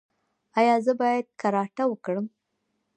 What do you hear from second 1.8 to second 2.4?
وکړم؟